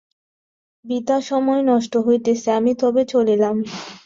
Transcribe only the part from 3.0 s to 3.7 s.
চলিলাম।